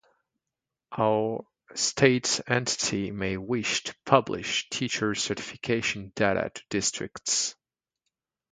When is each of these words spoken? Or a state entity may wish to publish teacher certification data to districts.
Or 0.97 1.45
a 1.69 1.77
state 1.77 2.41
entity 2.47 3.11
may 3.11 3.37
wish 3.37 3.83
to 3.83 3.95
publish 4.03 4.67
teacher 4.71 5.13
certification 5.13 6.11
data 6.15 6.49
to 6.55 6.63
districts. 6.71 7.53